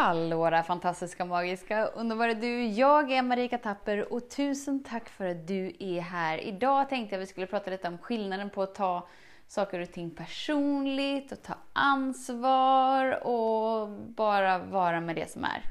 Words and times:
Hallå 0.00 0.50
där 0.50 0.62
fantastiska, 0.62 1.24
magiska, 1.24 1.86
underbara 1.86 2.34
du! 2.34 2.66
Jag 2.66 3.10
är 3.12 3.22
Marika 3.22 3.58
Tapper 3.58 4.12
och 4.12 4.30
tusen 4.30 4.82
tack 4.82 5.08
för 5.08 5.26
att 5.26 5.46
du 5.46 5.76
är 5.78 6.00
här. 6.00 6.38
Idag 6.38 6.88
tänkte 6.88 7.14
jag 7.14 7.22
att 7.22 7.28
vi 7.28 7.30
skulle 7.30 7.46
prata 7.46 7.70
lite 7.70 7.88
om 7.88 7.98
skillnaden 7.98 8.50
på 8.50 8.62
att 8.62 8.74
ta 8.74 9.08
saker 9.48 9.80
och 9.80 9.92
ting 9.92 10.10
personligt 10.10 11.32
och 11.32 11.42
ta 11.42 11.54
ansvar 11.72 13.26
och 13.26 13.88
bara 13.98 14.58
vara 14.58 15.00
med 15.00 15.16
det 15.16 15.30
som 15.30 15.44
är. 15.44 15.62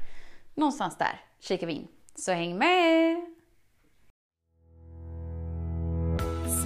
Någonstans 0.54 0.96
där 0.98 1.20
kikar 1.40 1.66
vi 1.66 1.72
in. 1.72 1.88
Så 2.14 2.32
häng 2.32 2.58
med! 2.58 3.37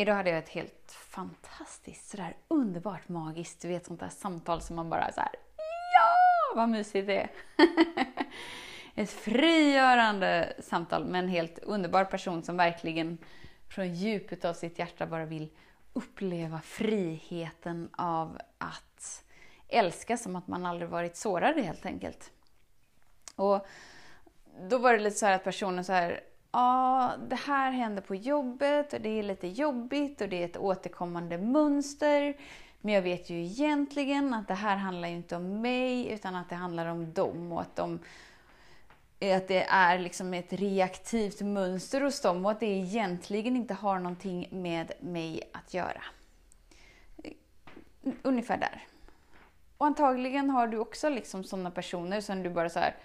Idag 0.00 0.14
hade 0.14 0.30
jag 0.30 0.38
ett 0.38 0.48
helt 0.48 0.92
fantastiskt, 0.92 2.10
sådär 2.10 2.36
underbart 2.48 3.08
magiskt, 3.08 3.62
du 3.62 3.68
vet 3.68 3.86
sånt 3.86 4.00
där 4.00 4.08
samtal 4.08 4.60
som 4.60 4.76
man 4.76 4.90
bara 4.90 5.12
så 5.12 5.20
här, 5.20 5.30
ja, 5.94 6.56
vad 6.56 6.68
mysigt 6.68 7.06
det 7.06 7.16
är. 7.16 7.30
ett 8.94 9.10
frigörande 9.10 10.52
samtal 10.58 11.04
med 11.04 11.18
en 11.18 11.28
helt 11.28 11.58
underbar 11.58 12.04
person 12.04 12.42
som 12.42 12.56
verkligen 12.56 13.18
från 13.68 13.94
djupet 13.94 14.44
av 14.44 14.54
sitt 14.54 14.78
hjärta 14.78 15.06
bara 15.06 15.24
vill 15.24 15.48
uppleva 15.92 16.60
friheten 16.60 17.90
av 17.92 18.38
att 18.58 19.24
älska 19.68 20.16
som 20.16 20.36
att 20.36 20.48
man 20.48 20.66
aldrig 20.66 20.90
varit 20.90 21.16
sårad 21.16 21.58
helt 21.58 21.86
enkelt. 21.86 22.30
Och 23.36 23.66
då 24.68 24.78
var 24.78 24.92
det 24.92 24.98
lite 24.98 25.16
så 25.16 25.26
att 25.26 25.44
personen 25.44 25.84
så 25.84 25.92
här, 25.92 26.20
ja, 26.52 27.12
det 27.28 27.36
här 27.36 27.70
händer 27.70 28.02
på 28.02 28.14
jobbet 28.14 28.92
och 28.92 29.00
det 29.00 29.18
är 29.18 29.22
lite 29.22 29.48
jobbigt 29.48 30.20
och 30.20 30.28
det 30.28 30.42
är 30.42 30.44
ett 30.44 30.56
återkommande 30.56 31.38
mönster. 31.38 32.36
Men 32.80 32.94
jag 32.94 33.02
vet 33.02 33.30
ju 33.30 33.44
egentligen 33.44 34.34
att 34.34 34.48
det 34.48 34.54
här 34.54 34.76
handlar 34.76 35.08
ju 35.08 35.14
inte 35.14 35.36
om 35.36 35.60
mig 35.60 36.12
utan 36.12 36.34
att 36.34 36.48
det 36.48 36.54
handlar 36.54 36.86
om 36.86 37.12
dem 37.12 37.52
och 37.52 37.60
att, 37.60 37.76
de, 37.76 37.98
att 39.20 39.48
det 39.48 39.64
är 39.64 39.98
liksom 39.98 40.34
ett 40.34 40.52
reaktivt 40.52 41.40
mönster 41.40 42.00
hos 42.00 42.20
dem 42.20 42.44
och 42.44 42.50
att 42.50 42.60
det 42.60 42.66
egentligen 42.66 43.56
inte 43.56 43.74
har 43.74 43.98
någonting 43.98 44.48
med 44.50 44.92
mig 45.00 45.50
att 45.52 45.74
göra. 45.74 46.02
Ungefär 48.22 48.56
där. 48.56 48.86
Och 49.76 49.86
antagligen 49.86 50.50
har 50.50 50.66
du 50.66 50.78
också 50.78 51.08
liksom 51.08 51.44
sådana 51.44 51.70
personer 51.70 52.20
som 52.20 52.42
du 52.42 52.50
bara 52.50 52.70
så 52.70 52.78
här, 52.78 52.96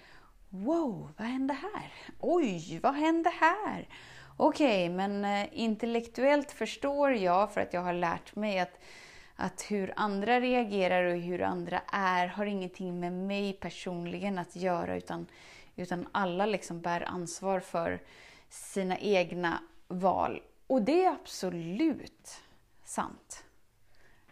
Wow, 0.64 1.12
vad 1.16 1.28
hände 1.28 1.54
här? 1.54 1.92
Oj, 2.20 2.80
vad 2.82 2.94
hände 2.94 3.30
här? 3.30 3.88
Okej, 4.36 4.84
okay, 4.84 4.96
men 4.96 5.24
eh, 5.24 5.48
intellektuellt 5.52 6.52
förstår 6.52 7.12
jag, 7.12 7.52
för 7.52 7.60
att 7.60 7.72
jag 7.72 7.80
har 7.80 7.92
lärt 7.92 8.36
mig 8.36 8.58
att, 8.58 8.80
att 9.36 9.62
hur 9.70 9.92
andra 9.96 10.40
reagerar 10.40 11.04
och 11.04 11.20
hur 11.20 11.42
andra 11.42 11.82
är 11.92 12.26
har 12.26 12.46
ingenting 12.46 13.00
med 13.00 13.12
mig 13.12 13.52
personligen 13.52 14.38
att 14.38 14.56
göra, 14.56 14.96
utan, 14.96 15.26
utan 15.76 16.08
alla 16.12 16.46
liksom 16.46 16.80
bär 16.80 17.00
ansvar 17.08 17.60
för 17.60 18.02
sina 18.48 18.98
egna 18.98 19.62
val. 19.88 20.42
Och 20.66 20.82
det 20.82 21.04
är 21.04 21.10
absolut 21.10 22.42
sant. 22.84 23.44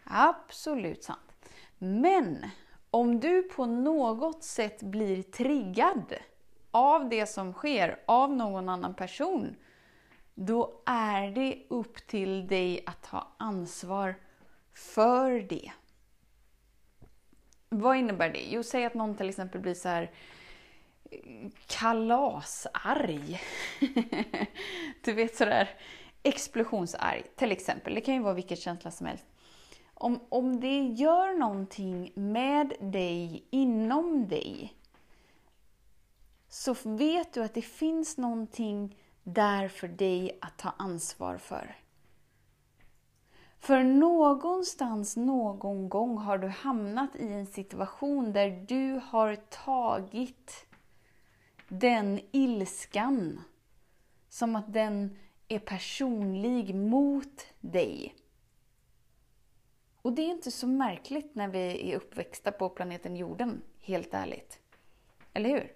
Absolut 0.03 1.03
sant. 1.03 1.49
Men 1.77 2.45
om 2.95 3.19
du 3.19 3.43
på 3.43 3.65
något 3.65 4.43
sätt 4.43 4.81
blir 4.81 5.23
triggad 5.23 6.13
av 6.71 7.09
det 7.09 7.25
som 7.25 7.53
sker, 7.53 7.99
av 8.05 8.31
någon 8.33 8.69
annan 8.69 8.93
person, 8.93 9.55
då 10.33 10.81
är 10.85 11.31
det 11.31 11.65
upp 11.69 12.07
till 12.07 12.47
dig 12.47 12.83
att 12.85 13.03
ta 13.03 13.27
ansvar 13.37 14.15
för 14.73 15.39
det. 15.39 15.71
Vad 17.69 17.97
innebär 17.97 18.29
det? 18.29 18.43
Jo, 18.49 18.63
säg 18.63 18.85
att 18.85 18.93
någon 18.93 19.15
till 19.15 19.29
exempel 19.29 19.61
blir 19.61 19.73
så 19.73 19.89
här 19.89 20.11
eh, 21.11 21.49
kalasarg. 21.67 23.41
du 25.03 25.13
vet 25.13 25.35
sådär 25.35 25.69
explosionsarg 26.23 27.23
till 27.35 27.51
exempel. 27.51 27.95
Det 27.95 28.01
kan 28.01 28.13
ju 28.13 28.21
vara 28.21 28.33
vilken 28.33 28.57
känsla 28.57 28.91
som 28.91 29.07
helst 29.07 29.25
om, 29.97 30.19
om 30.29 30.59
det 30.59 30.79
gör 30.81 31.37
någonting 31.37 32.11
med 32.15 32.73
dig, 32.79 33.47
inom 33.49 34.27
dig, 34.27 34.73
så 36.49 36.75
vet 36.83 37.33
du 37.33 37.43
att 37.43 37.53
det 37.53 37.61
finns 37.61 38.17
någonting 38.17 38.97
där 39.23 39.67
för 39.67 39.87
dig 39.87 40.37
att 40.41 40.57
ta 40.57 40.69
ansvar 40.69 41.37
för. 41.37 41.75
För 43.59 43.83
någonstans, 43.83 45.17
någon 45.17 45.89
gång 45.89 46.17
har 46.17 46.37
du 46.37 46.47
hamnat 46.47 47.15
i 47.15 47.33
en 47.33 47.47
situation 47.47 48.33
där 48.33 48.65
du 48.67 49.01
har 49.03 49.35
tagit 49.35 50.65
den 51.67 52.19
ilskan 52.31 53.41
som 54.29 54.55
att 54.55 54.73
den 54.73 55.17
är 55.47 55.59
personlig 55.59 56.75
mot 56.75 57.47
dig. 57.59 58.15
Och 60.05 60.13
det 60.13 60.21
är 60.21 60.29
inte 60.29 60.51
så 60.51 60.67
märkligt 60.67 61.35
när 61.35 61.47
vi 61.47 61.91
är 61.91 61.95
uppväxta 61.95 62.51
på 62.51 62.69
planeten 62.69 63.15
jorden, 63.15 63.61
helt 63.81 64.13
ärligt. 64.13 64.59
Eller 65.33 65.49
hur? 65.49 65.71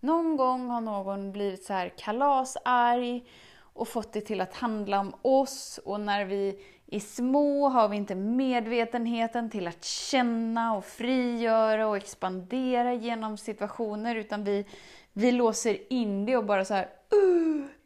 Någon 0.00 0.36
gång 0.36 0.68
har 0.68 0.80
någon 0.80 1.32
blivit 1.32 1.64
så 1.64 1.72
här 1.72 1.88
kalasarg 1.88 3.24
och 3.58 3.88
fått 3.88 4.12
det 4.12 4.20
till 4.20 4.40
att 4.40 4.54
handla 4.54 5.00
om 5.00 5.14
oss 5.22 5.80
och 5.84 6.00
när 6.00 6.24
vi 6.24 6.64
är 6.86 7.00
små 7.00 7.68
har 7.68 7.88
vi 7.88 7.96
inte 7.96 8.14
medvetenheten 8.14 9.50
till 9.50 9.68
att 9.68 9.84
känna 9.84 10.76
och 10.76 10.84
frigöra 10.84 11.88
och 11.88 11.96
expandera 11.96 12.94
genom 12.94 13.36
situationer 13.36 14.16
utan 14.16 14.44
vi, 14.44 14.66
vi 15.12 15.32
låser 15.32 15.92
in 15.92 16.26
det 16.26 16.36
och 16.36 16.44
bara 16.44 16.64
så 16.64 16.74
här 16.74 16.88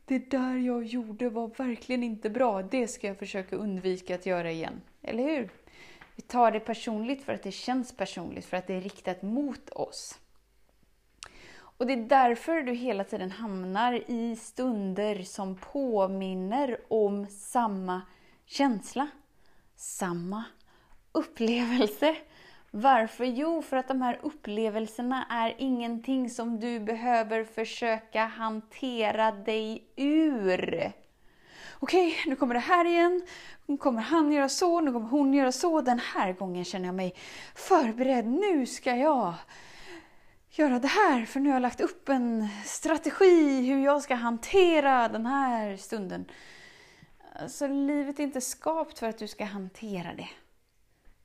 det 0.04 0.30
där 0.30 0.56
jag 0.56 0.84
gjorde 0.84 1.28
var 1.28 1.48
verkligen 1.48 2.02
inte 2.02 2.30
bra, 2.30 2.62
det 2.62 2.88
ska 2.88 3.06
jag 3.06 3.18
försöka 3.18 3.56
undvika 3.56 4.14
att 4.14 4.26
göra 4.26 4.50
igen. 4.50 4.80
Eller 5.02 5.22
hur? 5.22 5.50
Vi 6.16 6.22
tar 6.22 6.52
det 6.52 6.60
personligt 6.60 7.22
för 7.22 7.32
att 7.32 7.42
det 7.42 7.52
känns 7.52 7.96
personligt, 7.96 8.44
för 8.44 8.56
att 8.56 8.66
det 8.66 8.74
är 8.74 8.80
riktat 8.80 9.22
mot 9.22 9.70
oss. 9.70 10.18
Och 11.76 11.86
det 11.86 11.92
är 11.92 12.08
därför 12.08 12.62
du 12.62 12.72
hela 12.72 13.04
tiden 13.04 13.30
hamnar 13.30 14.10
i 14.10 14.36
stunder 14.36 15.22
som 15.22 15.56
påminner 15.56 16.80
om 16.88 17.26
samma 17.26 18.02
känsla, 18.46 19.08
samma 19.76 20.44
upplevelse. 21.12 22.16
Varför? 22.76 23.24
Jo, 23.24 23.62
för 23.62 23.76
att 23.76 23.88
de 23.88 24.02
här 24.02 24.18
upplevelserna 24.22 25.26
är 25.30 25.54
ingenting 25.58 26.30
som 26.30 26.60
du 26.60 26.80
behöver 26.80 27.44
försöka 27.44 28.24
hantera 28.24 29.32
dig 29.32 29.84
ur 29.96 30.92
okej, 31.84 32.08
okay, 32.08 32.30
nu 32.30 32.36
kommer 32.36 32.54
det 32.54 32.60
här 32.60 32.84
igen. 32.84 33.22
Nu 33.66 33.76
kommer 33.76 34.02
han 34.02 34.32
göra 34.32 34.48
så, 34.48 34.80
nu 34.80 34.92
kommer 34.92 35.08
hon 35.08 35.34
göra 35.34 35.52
så. 35.52 35.80
Den 35.80 35.98
här 35.98 36.32
gången 36.32 36.64
känner 36.64 36.86
jag 36.86 36.94
mig 36.94 37.14
förberedd. 37.54 38.26
Nu 38.26 38.66
ska 38.66 38.96
jag 38.96 39.34
göra 40.50 40.78
det 40.78 40.88
här, 40.88 41.24
för 41.24 41.40
nu 41.40 41.48
har 41.48 41.54
jag 41.54 41.62
lagt 41.62 41.80
upp 41.80 42.08
en 42.08 42.48
strategi 42.64 43.66
hur 43.66 43.84
jag 43.84 44.02
ska 44.02 44.14
hantera 44.14 45.08
den 45.08 45.26
här 45.26 45.76
stunden. 45.76 46.24
Så 47.48 47.66
livet 47.66 48.18
är 48.18 48.22
inte 48.22 48.40
skapt 48.40 48.98
för 48.98 49.08
att 49.08 49.18
du 49.18 49.28
ska 49.28 49.44
hantera 49.44 50.14
det. 50.14 50.28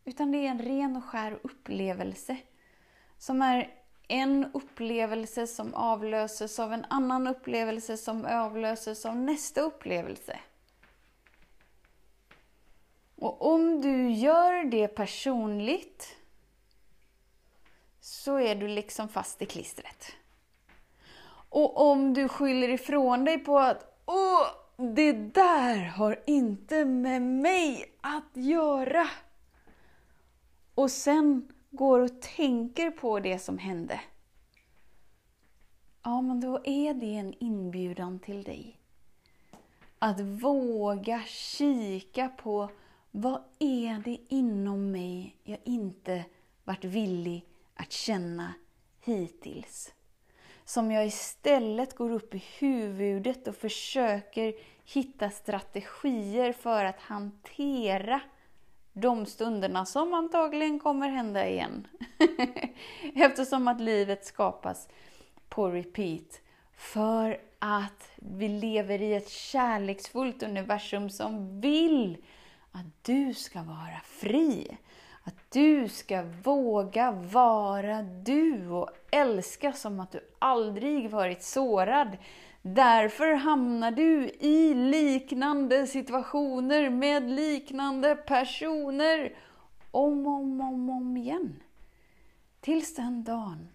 Utan 0.06 0.32
det 0.32 0.38
är 0.38 0.50
en 0.50 0.62
ren 0.62 0.96
och 0.96 1.06
skär 1.06 1.40
upplevelse 1.44 2.38
som 3.18 3.42
är 3.42 3.74
en 4.08 4.52
upplevelse 4.54 5.48
som 5.48 5.74
avlöses 5.74 6.60
av 6.60 6.74
en 6.74 6.86
annan 6.90 7.28
upplevelse 7.28 7.98
som 7.98 8.26
avlöses 8.26 9.06
av 9.06 9.16
nästa 9.16 9.62
upplevelse. 9.62 10.40
Och 13.16 13.54
om 13.54 13.82
du 13.82 14.12
gör 14.12 14.64
det 14.64 14.88
personligt 14.88 16.16
så 18.00 18.40
är 18.40 18.56
du 18.56 18.68
liksom 18.68 19.10
fast 19.10 19.42
i 19.42 19.46
klistret. 19.46 20.12
Och 21.50 21.92
om 21.92 22.14
du 22.14 22.28
skyller 22.28 22.70
ifrån 22.70 23.26
dig 23.26 23.40
på 23.40 23.60
att 23.60 23.90
Åh, 24.06 24.48
det 24.78 25.12
där 25.12 25.86
har 25.86 26.24
inte 26.28 26.86
med 26.86 27.22
mig 27.22 27.94
att 28.02 28.38
göra. 28.38 29.08
Och 30.80 30.92
sen 30.92 31.52
går 31.72 32.00
och 32.00 32.22
tänker 32.22 32.92
på 32.92 33.20
det 33.20 33.40
som 33.40 33.58
hände. 33.58 34.02
ja 36.04 36.22
men 36.22 36.40
då 36.40 36.62
är 36.64 36.94
det 36.94 37.16
en 37.16 37.34
inbjudan 37.40 38.20
till 38.20 38.44
dig. 38.44 38.80
Att 40.00 40.20
våga 40.20 41.24
kika 41.28 42.30
på 42.30 42.70
vad 43.12 43.44
är 43.60 44.04
det 44.04 44.18
inom 44.30 44.92
mig 44.92 45.36
jag 45.44 45.60
inte 45.64 46.26
varit 46.64 46.86
villig 46.86 47.46
att 47.74 47.92
känna 47.92 48.54
hittills? 49.06 49.94
Som 50.66 50.92
jag 50.92 51.06
istället 51.06 51.96
går 51.96 52.12
upp 52.12 52.36
i 52.36 52.44
huvudet 52.60 53.48
och 53.48 53.56
försöker 53.56 54.54
hitta 54.86 55.30
strategier 55.30 56.54
för 56.54 56.86
att 56.86 57.00
hantera 57.00 58.22
de 59.02 59.26
stunderna 59.26 59.86
som 59.86 60.14
antagligen 60.14 60.80
kommer 60.80 61.10
hända 61.10 61.48
igen. 61.48 61.88
Eftersom 63.16 63.68
att 63.68 63.82
livet 63.82 64.26
skapas 64.26 64.88
på 65.50 65.70
repeat. 65.70 66.42
För 66.78 67.38
att 67.60 68.12
vi 68.16 68.48
lever 68.48 69.02
i 69.02 69.14
ett 69.14 69.30
kärleksfullt 69.30 70.44
universum 70.44 71.10
som 71.10 71.62
vill 71.62 72.18
att 72.72 73.04
du 73.04 73.34
ska 73.34 73.64
vara 73.64 74.02
fri. 74.04 74.78
Att 75.24 75.52
du 75.52 75.90
ska 75.90 76.24
våga 76.44 77.12
vara 77.12 78.02
du 78.02 78.68
och 78.68 78.90
älska 79.12 79.74
som 79.74 80.00
att 80.00 80.12
du 80.12 80.20
aldrig 80.40 81.10
varit 81.10 81.44
sårad. 81.44 82.18
Därför 82.62 83.34
hamnar 83.34 83.92
du 83.92 84.30
i 84.30 84.74
liknande 84.74 85.88
situationer 85.88 86.90
med 86.90 87.30
liknande 87.30 88.16
personer 88.16 89.36
om 89.92 90.28
och 90.28 90.34
om, 90.34 90.62
om, 90.62 90.90
om 90.90 91.18
igen. 91.18 91.64
Tills 92.62 92.96
den 92.96 93.24
dagen 93.24 93.70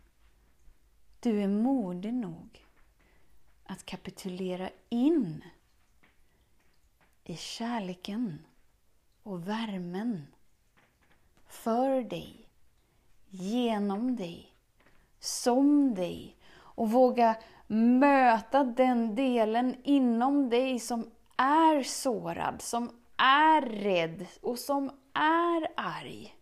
du 1.20 1.42
är 1.42 1.48
modig 1.48 2.14
nog 2.14 2.66
att 3.64 3.86
kapitulera 3.86 4.70
in 4.88 5.44
i 7.24 7.36
kärleken 7.36 8.46
och 9.22 9.48
värmen 9.48 10.26
för 11.46 12.02
dig, 12.02 12.48
genom 13.28 14.16
dig, 14.16 14.54
som 15.18 15.94
dig 15.94 16.36
och 16.54 16.90
våga 16.90 17.36
möta 17.66 18.64
den 18.64 19.14
delen 19.14 19.76
inom 19.84 20.50
dig 20.50 20.78
som 20.80 21.10
är 21.36 21.82
sårad, 21.82 22.62
som 22.62 22.90
är 23.16 23.60
rädd 23.60 24.26
och 24.42 24.58
som 24.58 24.90
är 25.14 25.68
arg. 25.76 26.36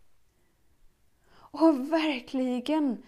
Och 1.34 1.92
verkligen 1.92 3.02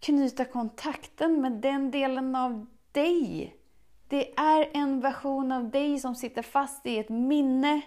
knyta 0.00 0.44
kontakten 0.44 1.40
med 1.40 1.52
den 1.52 1.90
delen 1.90 2.36
av 2.36 2.66
dig. 2.92 3.56
Det 4.08 4.38
är 4.38 4.70
en 4.72 5.00
version 5.00 5.52
av 5.52 5.70
dig 5.70 5.98
som 5.98 6.14
sitter 6.14 6.42
fast 6.42 6.86
i 6.86 6.98
ett 6.98 7.08
minne 7.08 7.80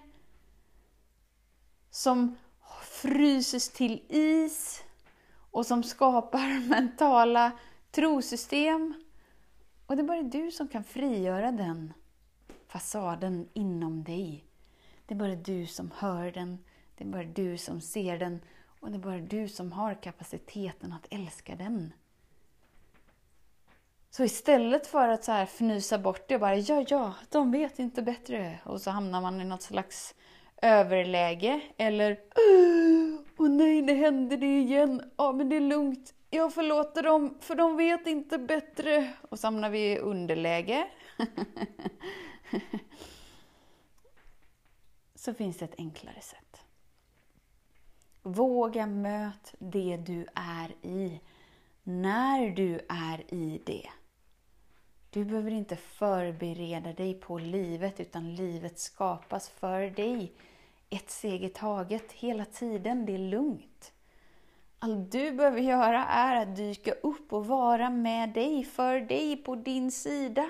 som 1.89 2.35
fryses 2.83 3.69
till 3.69 4.03
is 4.09 4.83
och 5.51 5.65
som 5.65 5.83
skapar 5.83 6.69
mentala 6.69 7.51
trosystem. 7.91 8.93
Och 9.89 9.95
det 9.95 10.01
är 10.01 10.07
bara 10.07 10.21
du 10.21 10.51
som 10.51 10.67
kan 10.67 10.83
frigöra 10.83 11.51
den 11.51 11.93
fasaden 12.67 13.49
inom 13.53 14.03
dig. 14.03 14.45
Det 15.05 15.13
är 15.13 15.17
bara 15.17 15.35
du 15.35 15.65
som 15.65 15.91
hör 15.97 16.31
den, 16.31 16.57
det 16.97 17.03
är 17.03 17.07
bara 17.07 17.23
du 17.23 17.57
som 17.57 17.81
ser 17.81 18.17
den 18.17 18.41
och 18.79 18.91
det 18.91 18.97
är 18.97 18.99
bara 18.99 19.17
du 19.17 19.47
som 19.47 19.71
har 19.71 19.93
kapaciteten 19.93 20.93
att 20.93 21.07
älska 21.09 21.55
den. 21.55 21.93
Så 24.09 24.23
istället 24.23 24.87
för 24.87 25.07
att 25.07 25.23
så 25.23 25.31
här 25.31 25.43
fnysa 25.43 25.97
bort 25.97 26.27
det 26.27 26.35
och 26.35 26.41
bara 26.41 26.55
ja, 26.55 26.85
ja, 26.87 27.13
de 27.29 27.51
vet 27.51 27.79
inte 27.79 28.01
bättre 28.01 28.59
och 28.65 28.81
så 28.81 28.91
hamnar 28.91 29.21
man 29.21 29.41
i 29.41 29.45
något 29.45 29.61
slags 29.61 30.15
överläge 30.61 31.61
eller 31.77 32.19
Åh 32.35 33.45
oh, 33.45 33.49
nej, 33.49 33.81
det 33.81 33.93
hände 33.93 34.37
det 34.37 34.59
igen. 34.59 35.11
Ja, 35.17 35.31
men 35.31 35.49
det 35.49 35.55
är 35.55 35.61
lugnt. 35.61 36.13
Jag 36.29 36.53
förlåter 36.53 37.03
dem, 37.03 37.37
för 37.39 37.55
de 37.55 37.77
vet 37.77 38.07
inte 38.07 38.37
bättre. 38.37 39.13
Och 39.29 39.39
så 39.39 39.47
hamnar 39.47 39.69
vi 39.69 39.91
i 39.91 39.99
underläge. 39.99 40.87
så 45.15 45.33
finns 45.33 45.57
det 45.57 45.65
ett 45.65 45.75
enklare 45.77 46.21
sätt. 46.21 46.65
Våga 48.21 48.85
möt 48.85 49.53
det 49.59 49.97
du 49.97 50.27
är 50.35 50.75
i, 50.81 51.19
när 51.83 52.49
du 52.49 52.79
är 52.89 53.33
i 53.33 53.61
det. 53.65 53.89
Du 55.09 55.25
behöver 55.25 55.51
inte 55.51 55.75
förbereda 55.75 56.93
dig 56.93 57.13
på 57.13 57.37
livet, 57.37 57.99
utan 57.99 58.35
livet 58.35 58.79
skapas 58.79 59.49
för 59.49 59.89
dig 59.89 60.31
ett 60.89 61.09
steg 61.09 61.43
i 61.43 61.49
taget 61.49 62.11
hela 62.11 62.45
tiden. 62.45 63.05
Det 63.05 63.13
är 63.13 63.17
lugnt. 63.17 63.93
Allt 64.81 65.11
du 65.11 65.31
behöver 65.31 65.61
göra 65.61 66.05
är 66.05 66.35
att 66.35 66.55
dyka 66.55 66.91
upp 66.91 67.33
och 67.33 67.47
vara 67.47 67.89
med 67.89 68.29
dig, 68.29 68.63
för 68.63 68.99
dig, 68.99 69.37
på 69.37 69.55
din 69.55 69.91
sida. 69.91 70.49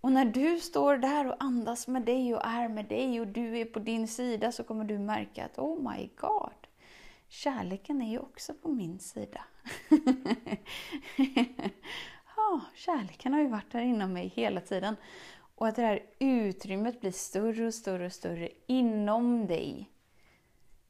Och 0.00 0.12
när 0.12 0.24
du 0.24 0.60
står 0.60 0.96
där 0.96 1.26
och 1.26 1.36
andas 1.38 1.88
med 1.88 2.02
dig 2.02 2.34
och 2.34 2.44
är 2.44 2.68
med 2.68 2.84
dig 2.84 3.20
och 3.20 3.26
du 3.26 3.58
är 3.58 3.64
på 3.64 3.78
din 3.78 4.08
sida 4.08 4.52
så 4.52 4.64
kommer 4.64 4.84
du 4.84 4.98
märka 4.98 5.44
att 5.44 5.58
oh 5.58 5.92
my 5.92 6.08
god, 6.16 6.66
kärleken 7.28 8.02
är 8.02 8.10
ju 8.10 8.18
också 8.18 8.54
på 8.54 8.68
min 8.68 8.98
sida. 8.98 9.44
ja, 12.36 12.60
kärleken 12.74 13.32
har 13.32 13.40
ju 13.40 13.48
varit 13.48 13.72
där 13.72 13.80
inom 13.80 14.12
mig 14.12 14.28
hela 14.28 14.60
tiden. 14.60 14.96
Och 15.54 15.68
att 15.68 15.76
det 15.76 15.82
här 15.82 16.02
utrymmet 16.18 17.00
blir 17.00 17.12
större 17.12 17.66
och 17.66 17.74
större 17.74 18.06
och 18.06 18.12
större 18.12 18.48
inom 18.66 19.46
dig. 19.46 19.90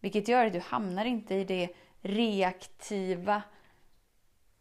Vilket 0.01 0.29
gör 0.29 0.47
att 0.47 0.53
du 0.53 0.61
hamnar 0.61 1.05
inte 1.05 1.35
i 1.35 1.45
det 1.45 1.69
reaktiva 2.01 3.43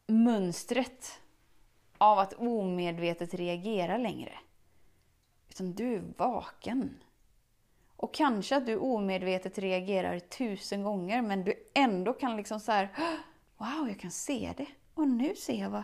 mönstret 0.07 1.21
av 1.97 2.19
att 2.19 2.33
omedvetet 2.33 3.33
reagera 3.33 3.97
längre. 3.97 4.33
Utan 5.50 5.74
du 5.74 5.95
är 5.95 6.03
vaken. 6.18 7.03
Och 7.95 8.13
kanske 8.13 8.57
att 8.57 8.65
du 8.65 8.77
omedvetet 8.77 9.57
reagerar 9.57 10.19
tusen 10.19 10.83
gånger 10.83 11.21
men 11.21 11.44
du 11.44 11.53
ändå 11.74 12.13
kan 12.13 12.38
liksom 12.38 12.59
så 12.59 12.71
här, 12.71 12.89
Wow, 13.57 13.88
jag 13.88 14.00
kan 14.00 14.12
se 14.12 14.53
det. 14.57 14.65
Och 14.94 15.07
nu 15.07 15.35
ser 15.35 15.62
jag 15.62 15.69
vad, 15.69 15.83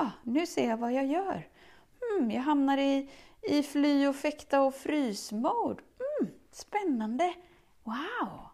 ah, 0.00 0.10
nu 0.22 0.46
ser 0.46 0.68
jag 0.68 0.76
vad 0.76 0.92
jag 0.92 1.06
gör. 1.06 1.48
Mm, 2.18 2.30
jag 2.30 2.42
hamnar 2.42 2.78
i 2.78 3.10
i 3.42 3.62
fly 3.62 4.06
och 4.06 4.16
fäkta 4.16 4.62
och 4.62 4.74
frysmode. 4.74 5.82
Mm, 6.20 6.32
spännande! 6.50 7.34
Wow! 7.84 8.51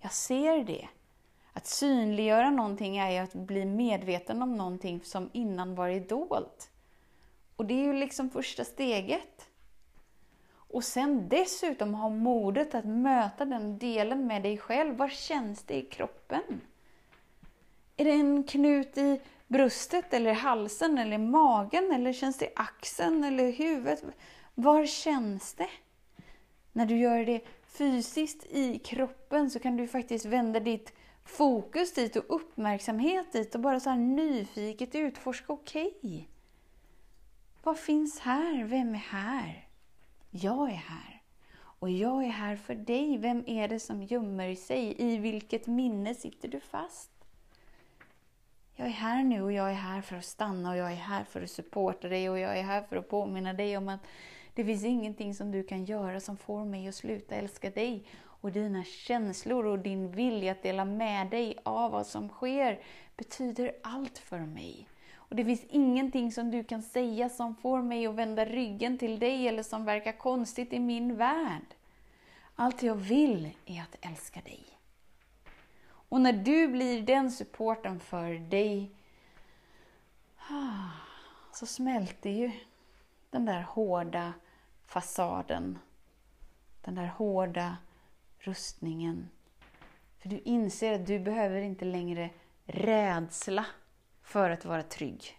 Jag 0.00 0.12
ser 0.12 0.64
det. 0.64 0.88
Att 1.52 1.66
synliggöra 1.66 2.50
någonting 2.50 2.98
är 2.98 3.10
ju 3.10 3.18
att 3.18 3.34
bli 3.34 3.64
medveten 3.64 4.42
om 4.42 4.56
någonting 4.56 5.00
som 5.04 5.30
innan 5.32 5.74
varit 5.74 6.08
dolt. 6.08 6.70
Och 7.56 7.66
det 7.66 7.74
är 7.74 7.84
ju 7.84 7.92
liksom 7.92 8.30
första 8.30 8.64
steget. 8.64 9.48
Och 10.50 10.84
sen 10.84 11.28
dessutom 11.28 11.94
ha 11.94 12.08
modet 12.08 12.74
att 12.74 12.84
möta 12.84 13.44
den 13.44 13.78
delen 13.78 14.26
med 14.26 14.42
dig 14.42 14.58
själv. 14.58 14.96
Var 14.96 15.08
känns 15.08 15.62
det 15.62 15.74
i 15.74 15.82
kroppen? 15.82 16.60
Är 17.96 18.04
det 18.04 18.10
en 18.12 18.44
knut 18.44 18.98
i 18.98 19.20
bröstet 19.46 20.14
eller 20.14 20.32
halsen 20.32 20.98
eller 20.98 21.18
magen 21.18 21.92
eller 21.92 22.12
känns 22.12 22.38
det 22.38 22.46
i 22.46 22.52
axeln 22.56 23.24
eller 23.24 23.52
huvudet? 23.52 24.04
Var 24.54 24.86
känns 24.86 25.54
det? 25.54 25.70
När 26.72 26.86
du 26.86 26.98
gör 26.98 27.24
det 27.24 27.40
fysiskt 27.68 28.46
i 28.50 28.78
kroppen 28.78 29.50
så 29.50 29.58
kan 29.60 29.76
du 29.76 29.88
faktiskt 29.88 30.24
vända 30.24 30.60
ditt 30.60 30.92
fokus 31.24 31.94
dit 31.94 32.16
och 32.16 32.24
uppmärksamhet 32.28 33.32
dit 33.32 33.54
och 33.54 33.60
bara 33.60 33.80
så 33.80 33.90
här 33.90 33.96
nyfiket 33.96 34.94
utforska. 34.94 35.52
Okej, 35.52 35.94
okay. 36.02 36.24
vad 37.62 37.78
finns 37.78 38.20
här? 38.20 38.64
Vem 38.64 38.94
är 38.94 38.98
här? 38.98 39.68
Jag 40.30 40.70
är 40.70 40.82
här. 40.86 41.22
Och 41.80 41.90
jag 41.90 42.24
är 42.24 42.30
här 42.30 42.56
för 42.56 42.74
dig. 42.74 43.18
Vem 43.18 43.44
är 43.46 43.68
det 43.68 43.80
som 43.80 44.02
gömmer 44.02 44.54
sig? 44.54 44.94
I 44.98 45.16
vilket 45.16 45.66
minne 45.66 46.14
sitter 46.14 46.48
du 46.48 46.60
fast? 46.60 47.10
jag 48.78 48.86
är 48.86 48.92
här 48.92 49.24
nu 49.24 49.42
och 49.42 49.52
jag 49.52 49.70
är 49.70 49.74
här 49.74 50.00
för 50.00 50.16
att 50.16 50.24
stanna 50.24 50.70
och 50.70 50.76
jag 50.76 50.92
är 50.92 50.96
här 50.96 51.24
för 51.24 51.42
att 51.42 51.50
supporta 51.50 52.08
dig 52.08 52.30
och 52.30 52.38
jag 52.38 52.58
är 52.58 52.62
här 52.62 52.82
för 52.82 52.96
att 52.96 53.08
påminna 53.08 53.52
dig 53.52 53.76
om 53.76 53.88
att 53.88 54.00
det 54.58 54.64
finns 54.64 54.84
ingenting 54.84 55.34
som 55.34 55.50
du 55.50 55.62
kan 55.62 55.84
göra 55.84 56.20
som 56.20 56.36
får 56.36 56.64
mig 56.64 56.88
att 56.88 56.94
sluta 56.94 57.34
älska 57.34 57.70
dig. 57.70 58.04
Och 58.20 58.52
dina 58.52 58.84
känslor 58.84 59.66
och 59.66 59.78
din 59.78 60.10
vilja 60.10 60.52
att 60.52 60.62
dela 60.62 60.84
med 60.84 61.30
dig 61.30 61.58
av 61.62 61.90
vad 61.90 62.06
som 62.06 62.28
sker 62.28 62.80
betyder 63.16 63.72
allt 63.82 64.18
för 64.18 64.38
mig. 64.38 64.88
Och 65.14 65.36
det 65.36 65.44
finns 65.44 65.64
ingenting 65.68 66.32
som 66.32 66.50
du 66.50 66.64
kan 66.64 66.82
säga 66.82 67.28
som 67.28 67.56
får 67.56 67.82
mig 67.82 68.06
att 68.06 68.14
vända 68.14 68.44
ryggen 68.44 68.98
till 68.98 69.18
dig 69.18 69.48
eller 69.48 69.62
som 69.62 69.84
verkar 69.84 70.12
konstigt 70.12 70.72
i 70.72 70.78
min 70.78 71.16
värld. 71.16 71.74
Allt 72.54 72.82
jag 72.82 72.94
vill 72.94 73.50
är 73.66 73.80
att 73.80 73.96
älska 74.00 74.40
dig. 74.40 74.64
Och 75.86 76.20
när 76.20 76.32
du 76.32 76.68
blir 76.68 77.02
den 77.02 77.30
supporten 77.30 78.00
för 78.00 78.34
dig, 78.50 78.90
ah, 80.50 80.90
så 81.52 81.66
smälter 81.66 82.30
ju 82.30 82.50
den 83.30 83.44
där 83.44 83.62
hårda 83.62 84.32
fasaden, 84.88 85.78
den 86.80 86.94
där 86.94 87.06
hårda 87.06 87.76
rustningen. 88.38 89.28
För 90.18 90.28
du 90.28 90.38
inser 90.38 90.92
att 90.92 91.06
du 91.06 91.18
behöver 91.18 91.60
inte 91.60 91.84
längre 91.84 92.30
rädsla 92.64 93.66
för 94.22 94.50
att 94.50 94.64
vara 94.64 94.82
trygg. 94.82 95.38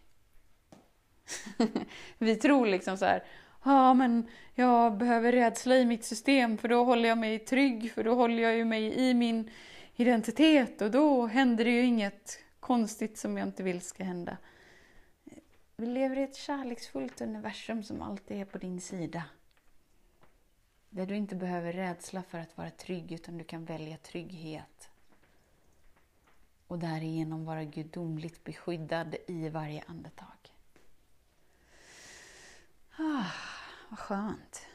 Vi 2.18 2.36
tror 2.36 2.68
liksom 2.68 2.98
så 2.98 3.06
här, 3.06 3.24
ja 3.64 3.94
men 3.94 4.30
jag 4.56 4.98
behöver 4.98 5.32
rädsla 5.32 5.76
i 5.76 5.86
mitt 5.86 6.06
system 6.06 6.58
för 6.58 6.68
då 6.68 6.84
håller 6.84 7.10
jag 7.10 7.18
mig 7.18 7.40
trygg, 7.40 7.92
för 7.92 8.04
då 8.04 8.16
håller 8.16 8.44
jag 8.44 8.56
ju 8.56 8.66
mig 8.66 8.94
i 8.94 9.14
min 9.14 9.52
identitet 9.96 10.82
och 10.82 10.92
då 10.92 11.28
händer 11.28 11.66
det 11.66 11.72
ju 11.72 11.86
inget 11.86 12.40
konstigt 12.60 13.18
som 13.18 13.38
jag 13.38 13.48
inte 13.48 13.64
vill 13.64 13.82
ska 13.82 14.04
hända. 14.04 14.38
Vi 15.76 15.86
lever 15.86 16.18
i 16.18 16.24
ett 16.24 16.36
kärleksfullt 16.36 17.22
universum 17.22 17.84
som 17.84 18.02
alltid 18.02 18.42
är 18.42 18.46
på 18.46 18.58
din 18.58 18.82
sida. 18.82 19.24
Där 20.90 21.06
du 21.06 21.16
inte 21.16 21.36
behöver 21.36 21.74
rädsla 21.74 22.24
för 22.24 22.38
att 22.38 22.58
vara 22.58 22.70
trygg 22.70 23.12
utan 23.12 23.38
du 23.38 23.44
kan 23.44 23.66
välja 23.66 23.98
trygghet. 23.98 24.90
Och 26.68 26.80
därigenom 26.80 27.46
vara 27.46 27.64
gudomligt 27.64 28.44
beskyddad 28.44 29.16
i 29.28 29.50
varje 29.50 29.84
andetag. 29.88 30.54
Ah, 32.98 33.32
vad 33.90 34.00
skönt. 34.00 34.68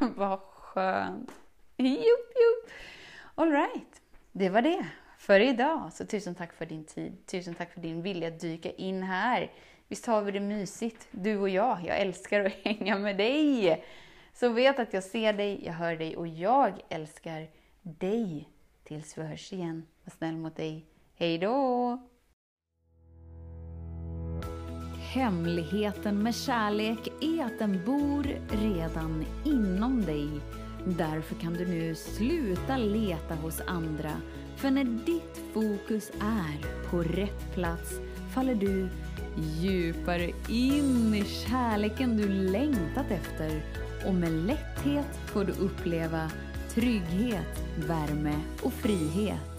vad 0.16 0.40
skönt. 0.40 1.30
Jupp, 1.76 2.32
jupp. 2.36 2.70
All 3.34 3.50
right. 3.50 4.02
Det 4.32 4.48
var 4.48 4.62
det 4.62 4.86
för 5.18 5.40
idag. 5.40 5.92
Så 5.92 6.06
tusen 6.06 6.34
tack 6.34 6.52
för 6.52 6.66
din 6.66 6.84
tid. 6.84 7.26
Tusen 7.26 7.54
tack 7.54 7.72
för 7.72 7.80
din 7.80 8.02
vilja 8.02 8.28
att 8.28 8.40
dyka 8.40 8.70
in 8.70 9.02
här. 9.02 9.52
Visst 9.88 10.06
har 10.06 10.22
vi 10.22 10.32
det 10.32 10.40
mysigt, 10.40 11.08
du 11.10 11.38
och 11.38 11.48
jag. 11.48 11.84
Jag 11.84 12.00
älskar 12.00 12.44
att 12.44 12.52
hänga 12.62 12.98
med 12.98 13.16
dig. 13.16 13.84
Så 14.40 14.48
vet 14.48 14.78
att 14.78 14.92
jag 14.92 15.04
ser 15.04 15.32
dig, 15.32 15.60
jag 15.64 15.72
hör 15.72 15.96
dig 15.96 16.16
och 16.16 16.28
jag 16.28 16.80
älskar 16.88 17.48
dig. 17.82 18.48
Tills 18.84 19.18
vi 19.18 19.22
hörs 19.22 19.52
igen. 19.52 19.86
Var 20.04 20.10
snäll 20.10 20.36
mot 20.36 20.56
dig. 20.56 20.86
Hej 21.14 21.38
då! 21.38 21.98
Hemligheten 25.14 26.22
med 26.22 26.34
kärlek 26.34 27.08
är 27.20 27.44
att 27.44 27.58
den 27.58 27.84
bor 27.84 28.24
redan 28.48 29.24
inom 29.44 30.02
dig. 30.04 30.28
Därför 30.86 31.34
kan 31.34 31.52
du 31.52 31.66
nu 31.66 31.94
sluta 31.94 32.76
leta 32.76 33.34
hos 33.34 33.60
andra. 33.66 34.12
För 34.56 34.70
när 34.70 34.84
ditt 34.84 35.40
fokus 35.54 36.10
är 36.20 36.86
på 36.90 37.02
rätt 37.02 37.54
plats 37.54 37.90
faller 38.34 38.54
du 38.54 38.88
djupare 39.60 40.30
in 40.48 41.14
i 41.14 41.24
kärleken 41.24 42.16
du 42.16 42.28
längtat 42.28 43.10
efter 43.10 43.62
och 44.06 44.14
med 44.14 44.32
lätthet 44.32 45.18
får 45.26 45.44
du 45.44 45.52
uppleva 45.52 46.30
trygghet, 46.74 47.62
värme 47.88 48.34
och 48.62 48.72
frihet. 48.72 49.55